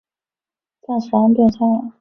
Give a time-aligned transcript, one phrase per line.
[0.81, 1.87] 暂时安顿下来